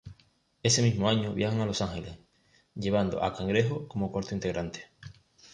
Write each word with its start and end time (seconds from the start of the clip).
Ese 0.63 0.81
mismo 0.81 1.07
año 1.09 1.35
viajan 1.35 1.61
a 1.61 1.67
Los 1.67 1.83
Ángeles, 1.83 2.17
llevando 2.73 3.23
a 3.23 3.33
Cangrejo 3.35 3.87
como 3.87 4.11
cuarto 4.11 4.33
integrante. 4.33 4.89